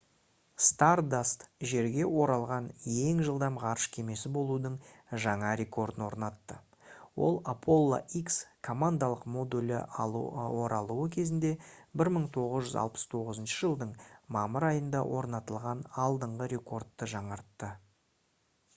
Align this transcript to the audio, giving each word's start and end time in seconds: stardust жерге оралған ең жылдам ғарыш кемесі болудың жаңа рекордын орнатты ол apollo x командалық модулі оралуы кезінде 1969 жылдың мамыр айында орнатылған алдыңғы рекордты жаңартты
stardust 0.67 1.43
жерге 1.71 2.05
оралған 2.21 2.69
ең 2.93 3.19
жылдам 3.27 3.59
ғарыш 3.63 3.83
кемесі 3.97 4.31
болудың 4.37 4.77
жаңа 5.25 5.51
рекордын 5.61 6.05
орнатты 6.05 6.57
ол 7.27 7.37
apollo 7.53 7.99
x 8.21 8.39
командалық 8.69 9.27
модулі 9.35 9.77
оралуы 10.07 11.05
кезінде 11.17 11.53
1969 12.05 13.45
жылдың 13.59 13.93
мамыр 14.39 14.67
айында 14.71 15.05
орнатылған 15.21 15.85
алдыңғы 16.07 16.49
рекордты 16.57 17.13
жаңартты 17.17 17.71